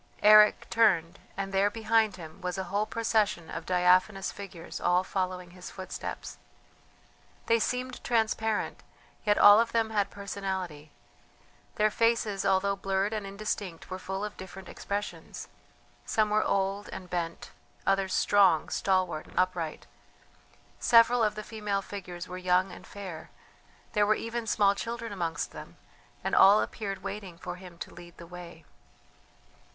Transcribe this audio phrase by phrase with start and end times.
[0.23, 5.51] Eric turned, and there, behind him, was a whole procession of diaphanous figures all following
[5.51, 6.39] his footsteps.
[7.45, 8.81] They seemed transparent,
[9.25, 10.89] yet all of them had personality;
[11.75, 15.47] their faces although blurred and indistinct were full of different expressions.
[16.03, 17.51] Some were old and bent,
[17.85, 19.85] others strong, stalwart, upright.
[20.79, 23.29] Several of the female figures were young and fair;
[23.93, 25.77] there were even small children amongst them,
[26.23, 28.65] and all appeared waiting for him to lead the way.